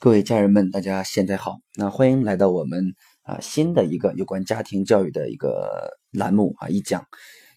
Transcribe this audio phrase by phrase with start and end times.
[0.00, 1.58] 各位家人们，大家现在好。
[1.74, 7.04] 那欢迎来到我们啊新的一个有关家庭教育的一个栏目啊一讲，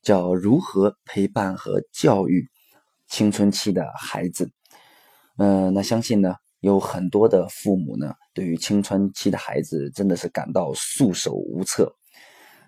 [0.00, 2.48] 叫如何陪伴和教育
[3.06, 4.50] 青春期的孩子。
[5.36, 11.94] 嗯，那相信呢有很多的父母呢，对于青春期的孩子真的是感到束手无策。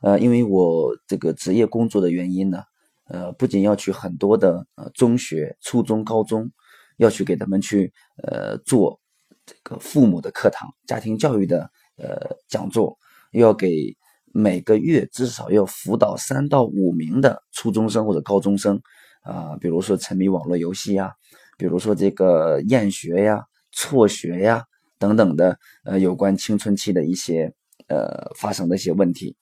[0.00, 2.62] 呃，因为我这个职业工作的原因呢，
[3.08, 6.52] 呃，不仅要去很多的呃中学、初中、高中，
[6.98, 7.92] 要去给他们去
[8.22, 9.00] 呃做。
[9.46, 12.98] 这个父母的课堂、家庭教育的呃讲座，
[13.30, 13.96] 要给
[14.32, 18.78] 每个月至少要辅导三到五名的初中生或者高中生
[19.22, 21.12] 啊，比如说沉迷网络游戏呀，
[21.56, 24.64] 比如说这个厌学呀、辍学呀
[24.98, 27.54] 等等的呃有关青春期的一些
[27.86, 29.36] 呃发生的一些问题。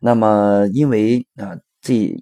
[0.00, 2.16] 那么因为啊这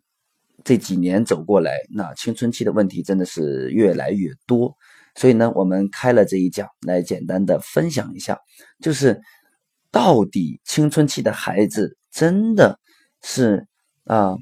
[0.65, 4.77] 这几年走过来，那青春期的问题真的是越来越多。
[5.17, 8.41] 所以呢，我们开了这一讲来简单的分享一下，
[8.81, 9.21] 就是
[9.93, 12.81] 到底青春期的孩子真的
[13.23, 13.69] 是
[14.05, 14.37] 啊，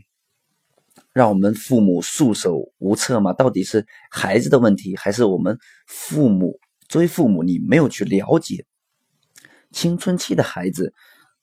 [1.13, 3.35] 让我们父母束手无策吗？
[3.35, 8.65] 到底是孩子的问题，还是我们父母作为父母，你没有去了解
[9.73, 10.95] 青春期的孩子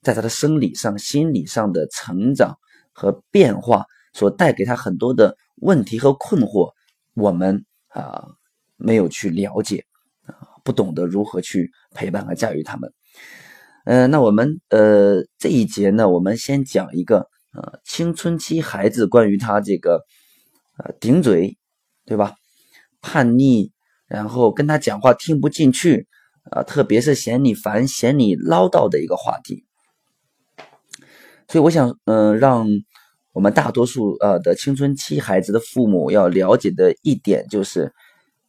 [0.02, 2.58] 在他的生理上、心理上的成长
[2.92, 6.72] 和变化所带给他很多的问题和困惑？
[7.14, 8.26] 我们啊。
[8.80, 9.84] 没有去了解
[10.26, 12.92] 啊，不懂得如何去陪伴和驾驭他们。
[13.84, 20.04] 呃，那我们呃这一节呢，我们先讲一个呃青春期孩子关于他这个
[20.78, 21.56] 呃顶嘴，
[22.04, 22.34] 对吧？
[23.00, 23.70] 叛逆，
[24.06, 26.06] 然后跟他讲话听不进去
[26.50, 29.64] 啊，特别是嫌你烦、嫌你唠叨的一个话题。
[31.48, 32.66] 所以我想，嗯，让
[33.32, 37.92] 我们大多数呃的青春期孩子的父母要了解的一点就是。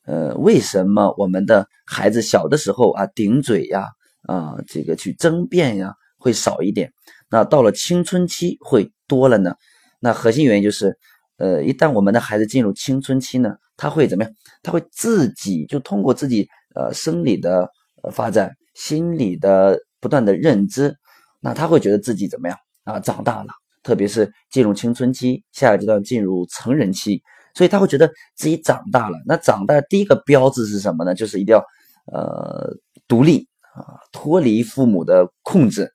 [0.05, 3.87] 呃，为什么我们的孩子小的时候啊顶嘴呀
[4.23, 6.91] 啊这个去争辩呀会少一点？
[7.29, 9.55] 那到了青春期会多了呢？
[9.99, 10.97] 那核心原因就是，
[11.37, 14.33] 呃，一旦我们的孩子进入青春期呢，他会怎么样？
[14.63, 17.69] 他会自己就通过自己呃生理的
[18.11, 20.95] 发展、心理的不断的认知，
[21.39, 22.99] 那他会觉得自己怎么样啊？
[22.99, 23.49] 长大了，
[23.83, 27.21] 特别是进入青春期，下一阶段进入成人期。
[27.53, 29.17] 所以他会觉得自己长大了。
[29.25, 31.13] 那长大第一个标志是什么呢？
[31.13, 31.63] 就是一定要，
[32.11, 32.73] 呃，
[33.07, 35.91] 独立啊，脱离父母的控制。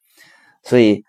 [0.62, 1.02] 所以，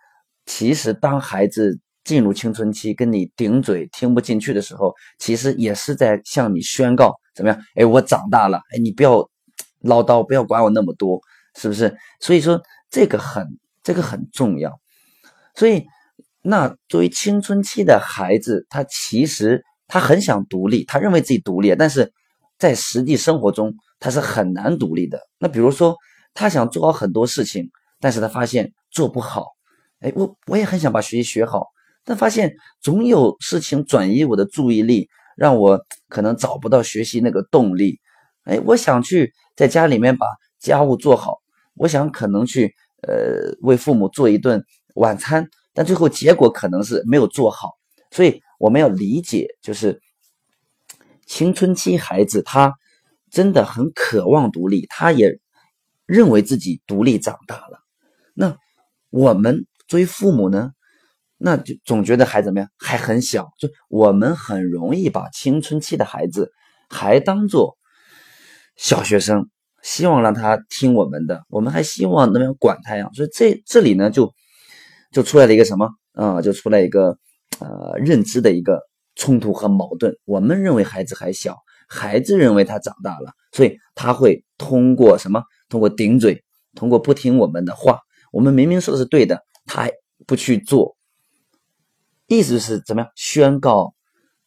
[0.46, 7.62] 其实当孩子进入青春期，跟你顶嘴、听不进去的时候，其实也是在向你宣告怎么样？
[7.76, 8.62] 哎，我长大了。
[8.72, 9.30] 哎，你不要
[9.82, 11.22] 唠叨，不要管我那么多，
[11.56, 11.98] 是不是？
[12.20, 13.46] 所以说这个很，
[13.84, 14.80] 这个很重要。
[15.56, 15.86] 所以，
[16.42, 19.64] 那作为青春期的孩子，他其实。
[19.88, 22.12] 他很想独立，他认为自己独立，但是
[22.60, 25.20] 在实际生活中他是很难独立的。
[25.40, 25.96] 那比如说，
[26.34, 27.70] 他想做好很多事情，
[28.02, 29.46] 但是他发现做不好。
[30.02, 31.68] 哎，我我也很想把学习学好，
[32.04, 38.00] 但发现总有事情转移我的注意力，让我可能找不到学习那个动力。
[38.44, 40.28] 哎，我想去在家里面把
[40.60, 41.38] 家务做好，
[41.76, 42.74] 我想可能去
[43.08, 44.62] 呃为父母做一顿
[44.96, 47.72] 晚餐，但最后结果可能是没有做好，
[48.12, 48.42] 所以。
[48.58, 50.02] 我们要理解，就是
[51.26, 52.74] 青春期孩子他
[53.30, 55.40] 真的很渴望独立，他也
[56.06, 57.80] 认为自己独立长大了。
[58.34, 58.58] 那
[59.10, 60.72] 我们作为父母呢，
[61.38, 66.52] 那就总觉得还怎么样，还很小，就我们很容易把青春期的孩子
[66.90, 67.78] 还当做
[68.76, 69.50] 小学生，
[69.84, 73.10] 希望让他听我们的，我们还希望那样管他呀。
[73.14, 74.34] 所以这这里呢，就
[75.12, 76.42] 就出来了一个什么啊？
[76.42, 77.20] 就出来一个。
[77.60, 78.82] 呃，认知的一个
[79.16, 80.16] 冲突和矛盾。
[80.26, 85.44] 我们认为孩子还小，孩子认为他长大了，所以他会通过什么？
[85.70, 86.44] 通过顶嘴，
[86.76, 88.00] 通过不听我们的话。
[88.32, 89.92] 我们明明说的是对的，他还
[90.28, 90.96] 不去做，
[92.28, 93.12] 意思是怎么样？
[93.16, 93.96] 宣告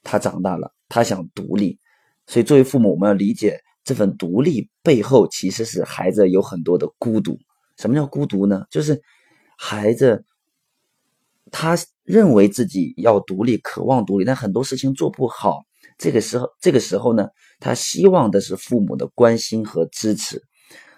[0.05, 1.81] 他长大了，他想独立。
[2.27, 7.39] 所以作为父母，我们要理解这份独立背后其实是孩子有很多的孤独。
[7.77, 8.65] 什么叫孤独呢？
[8.71, 9.03] 就是
[9.59, 10.25] 孩子。
[11.53, 11.77] 他
[12.11, 15.63] 认为自己要独立，渴望独立，但很多事情做不好。
[15.97, 17.29] 这个时候，这个时候呢，
[17.61, 20.43] 他希望的是父母的关心和支持。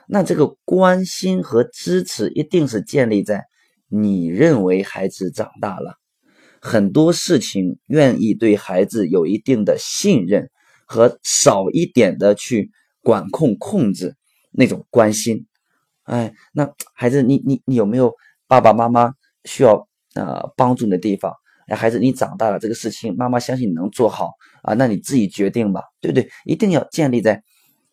[0.08, 3.44] 那这个关心和支持一定是建立在
[3.88, 5.96] 你认为孩子长大了，
[6.62, 10.50] 很多事情愿意对孩子有一定的信任
[10.86, 12.70] 和少一点的去
[13.02, 14.16] 管控控制
[14.50, 15.46] 那种关心。
[16.04, 18.14] 哎，那孩子，你你你有没有
[18.48, 19.12] 爸爸妈妈
[19.44, 19.86] 需要？
[20.14, 21.34] 呃，帮助你的地方，
[21.66, 24.32] 哎，孩子，你长大了，这个事情妈妈相信你能做好
[24.62, 26.28] 啊，那你自己决定吧，对不对？
[26.44, 27.42] 一定要建立在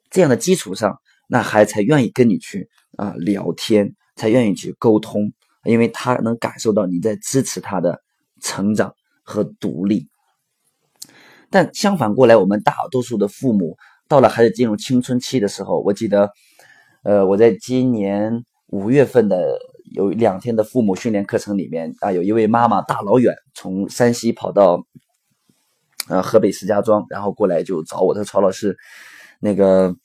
[0.09, 2.67] 这样的基础上，那孩子才愿意跟你去
[2.97, 5.31] 啊聊天，才愿意去沟通，
[5.63, 8.01] 因为他能感受到你在支持他的
[8.41, 8.93] 成长
[9.23, 10.07] 和独立。
[11.49, 13.77] 但相反过来，我们大多数的父母
[14.07, 16.31] 到了孩子进入青春期的时候，我记得，
[17.03, 19.57] 呃，我在今年五月份的
[19.91, 24.83] 有两天的父母训练课程里面啊，有一位妈妈大老远从山西跑到，
[26.07, 28.77] 呃，河北石家庄，然后过来就找我，说曹老师，
[29.39, 29.95] 那个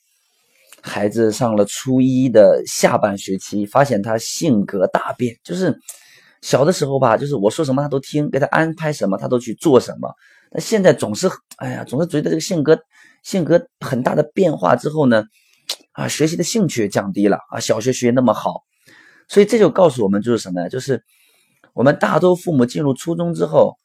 [0.81, 5.77] 孩子上了初一的下半学期，发现他性格大变，就是
[6.41, 10.13] 小的时候吧，就是我说什么他都听，给他安排什么他都去做什么。
[10.51, 11.27] 那现在总是，
[11.57, 12.79] 哎呀，总是觉得这个性格
[13.23, 15.23] 性格很大的变化之后呢，
[15.93, 18.61] 啊，学习的兴趣降低了啊，小学学习那么好，
[19.27, 20.69] 所以这就告诉我们就是什么呀？
[20.69, 21.03] 就是
[21.73, 23.77] 我们大多父母进入初中之后，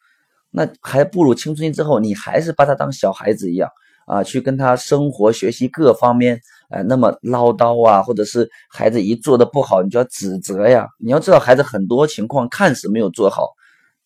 [0.51, 3.71] 那还步入青春期之后，你还是把他当小孩子一样
[4.07, 6.41] 啊，去跟他生活、学习各方面，
[6.71, 10.89] 呃，那么唠叨啊，或者是孩子一做的不好，你就要指责呀。
[10.99, 13.49] 你要知道，孩子很多情况看似没有做好，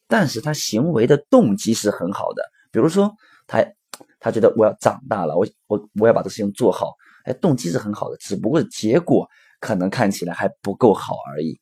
[0.07, 2.43] 但是他行为的动机是很好的。
[2.71, 3.11] 比如说，
[3.47, 3.65] 他
[4.21, 6.95] 他觉得我要长大了，我我我要把这事情做好，
[7.25, 9.27] 哎，动机是很好的，只不过结果
[9.65, 11.59] 可能看起来还不够好而已。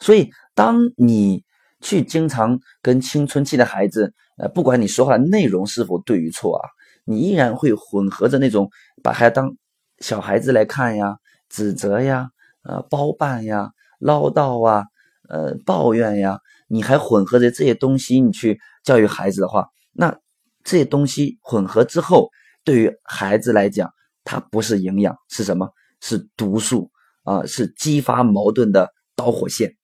[0.00, 1.44] 所以，当你
[1.82, 6.64] 去经常跟青春期的孩子，呃，不管你说话的内容是否对与错啊，
[7.04, 8.70] 你依然会混合着那种
[9.02, 9.54] 把孩子当
[9.98, 11.18] 小孩子来看呀，
[11.50, 12.30] 指责呀，
[12.62, 14.84] 呃，包办呀，唠叨啊，
[15.28, 19.68] 呃，抱怨呀，你还混合着这些东西，你去教育孩子的话。
[19.92, 20.18] 那
[20.64, 22.30] 这些东西混合之后，
[22.64, 23.92] 对于孩子来讲，
[24.24, 25.68] 它不是营养，是什么？
[26.00, 26.90] 是毒素
[27.24, 29.74] 啊，是激发矛盾的导火线。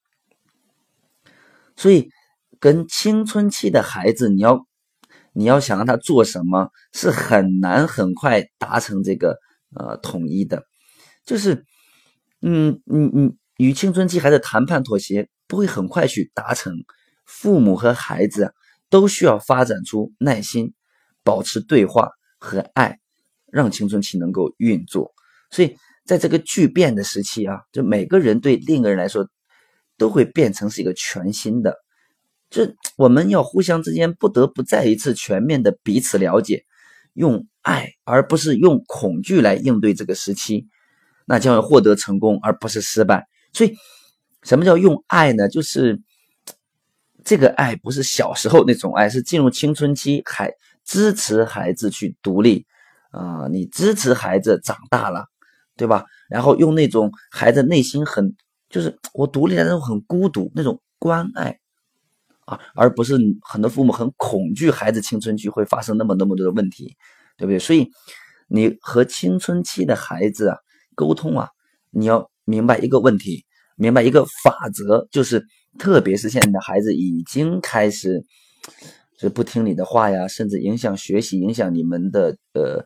[1.77, 2.09] 所以，
[2.59, 4.65] 跟青春期的孩子，你要
[5.33, 9.37] 你要想让他做什么，是很难很快达成这个
[9.75, 10.63] 呃统一的。
[11.25, 11.65] 就是，
[12.41, 16.75] 嗯，你你与青春期孩子谈判妥协，不会很快去达成。
[17.27, 18.55] 父母和孩子。
[18.91, 20.75] 都需要发展出耐心，
[21.23, 22.09] 保持对话
[22.41, 22.99] 和爱，
[23.47, 25.13] 让青春期能够运作。
[25.49, 25.77] 所以，
[26.11, 29.29] 在这个巨变的时期啊，就每个人对另一个人来说，
[29.97, 31.77] 都会变成是一个全新的。
[32.51, 32.67] 就
[32.97, 36.65] 我们要互相之间不得不再一次全面的彼此了解，
[37.13, 40.67] 用爱而不是用恐惧来应对这个时期，
[41.27, 43.29] 那将会获得成功而不是失败。
[43.53, 43.77] 所以，
[44.43, 45.49] 什么叫用爱呢？
[45.49, 46.01] 就是。
[47.23, 50.51] 这个爱不是小时候那种爱，是进入青春期还
[50.87, 52.65] 支持孩子去独立
[53.11, 55.27] 啊，你支持孩子长大了，
[55.81, 56.05] 对吧？
[56.29, 58.37] 然后用那种孩子内心很
[58.69, 61.59] 就是我独立的那种很孤独那种关爱
[62.45, 66.95] 啊，而不是很多父母很恐惧孩子青春期会发生那么那么多的问题，
[67.39, 67.59] 对不对？
[67.59, 67.89] 所以
[68.47, 70.59] 你和青春期的孩子啊
[70.95, 71.49] 沟通啊，
[71.91, 73.47] 你要明白一个问题，
[73.77, 75.47] 明白一个法则，就是。
[75.79, 78.25] 特别是现在的孩子已经开始
[79.21, 82.85] 是不听你的话呀，甚至影响学习，影响你们的呃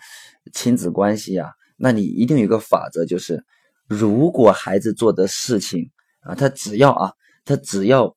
[0.52, 1.54] 亲子关系呀。
[1.76, 3.44] 那你一定有个法则，就是
[3.88, 5.90] 如果孩子做的事情
[6.20, 7.12] 啊，他只要啊，
[7.44, 8.16] 他只要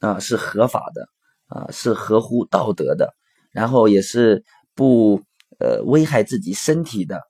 [0.00, 1.06] 啊是合法的
[1.46, 3.14] 啊，是合乎道德的，
[3.50, 5.20] 然后也是不
[5.58, 7.20] 呃危害自己身体的，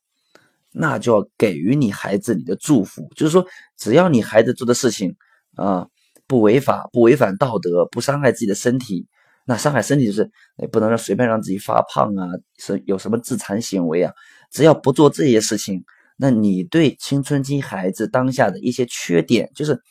[0.71, 3.09] 那就要给予你孩子你的祝福。
[3.17, 3.47] 就是说，
[3.77, 5.17] 只要你孩子做的事情
[5.57, 5.87] 啊。
[6.29, 9.07] 不违法，不违反道德，不伤害自己的身体。
[9.45, 10.31] 那伤害身体就是，
[10.71, 14.15] 不能让随便让自己发胖啊，是有什么自残行为啊？
[14.53, 15.85] 只要不做这些事情，
[16.17, 19.83] 那你对青春期孩子当下的一些缺点，就是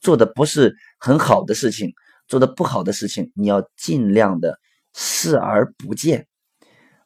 [0.00, 1.92] 做的不是很好的事情，
[2.26, 4.58] 做的不好的事情，你要尽量的
[4.94, 6.26] 视而不见，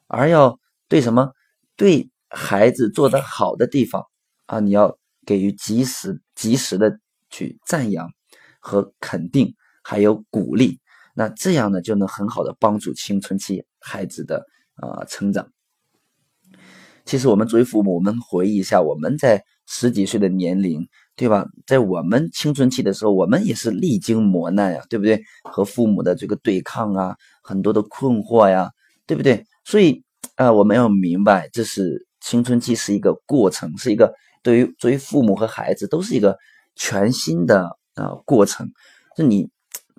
[0.07, 0.57] 而要
[0.87, 1.33] 对什么
[1.75, 4.03] 对孩子做的好的地方
[4.47, 8.09] 啊，你要给予及时及时的去赞扬。
[8.65, 10.79] 和肯定，还有鼓励，
[11.13, 14.45] 那这样呢，就能很好的帮助青春期孩子的
[14.75, 15.51] 啊成长。
[17.13, 21.45] 其实我们作为父母，我们回忆一下，我们在十几岁的年龄，对吧？
[21.67, 25.21] 在我们青春期的时候，我们也是历经磨难呀，对不对？
[25.43, 28.71] 和父母的这个对抗啊，很多的困惑呀，
[29.05, 29.45] 对不对？
[29.63, 30.03] 所以
[30.37, 36.35] 啊，我们要明白，这是青春期是一个过程，是一个对于作为父母和孩子都是一个
[36.75, 37.77] 全新的。
[37.93, 38.67] 啊，过程，
[39.15, 39.47] 就你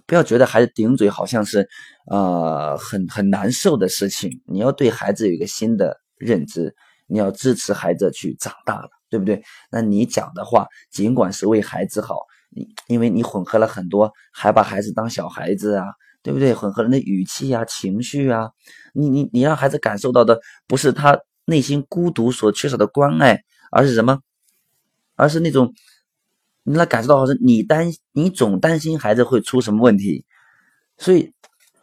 [0.04, 1.68] 不要觉得孩子顶嘴好像是
[2.10, 6.74] 呃很很难受的事情，你要对孩子有一个新的认知，
[7.06, 9.42] 你要支持孩子去长大了，对不对？
[9.70, 12.18] 那你讲的话，尽管是为孩子好，
[12.50, 15.86] 你因为你混合了很多，还把孩子当小孩子啊，
[16.22, 16.54] 对不对？
[16.54, 18.50] 混合人的语气啊、情绪啊，
[18.92, 23.42] 你你你让孩子感受到的不是他内心孤独所缺少的关爱。
[23.76, 24.20] 而是什么？
[25.16, 25.74] 而是那种
[26.62, 30.24] 你来感受到是你担你总担心孩子会出什么问题，
[30.96, 31.32] 所以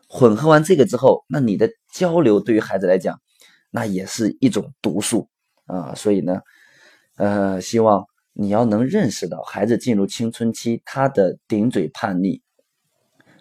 [0.08, 3.20] 混合完这个之后，那你的交流对于孩子来讲，
[3.72, 5.28] 那也是一种毒素
[5.66, 5.96] 啊。
[5.96, 6.42] 所以呢，
[7.16, 12.42] 呃，希望你要能认识到，孩子进入青春期，他的顶嘴叛逆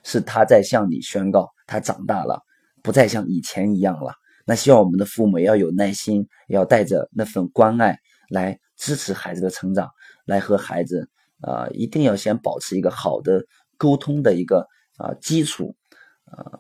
[0.03, 2.43] 是他在向你宣告他长大了，
[2.83, 4.15] 不再像以前一样了。
[4.47, 7.99] 那希望我们的父母要有耐心，要带着那份关爱
[8.31, 9.91] 来支持孩子的成长，
[10.25, 11.09] 来和孩子
[11.41, 13.45] 啊，一定要先保持一个好的
[13.77, 15.77] 沟通的一个啊基础
[16.25, 16.59] 啊，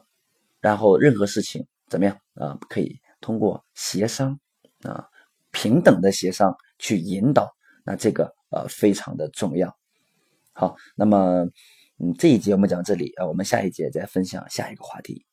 [0.61, 4.39] 然后任何事情怎么样啊，可以通过协商
[4.83, 5.07] 啊，
[5.51, 9.77] 平等的协商去引导，那这个呃非常的重要。
[10.53, 11.47] 好，那么
[11.99, 15.27] 嗯这一节我们讲这里啊，我们下一节再分享下一个话题。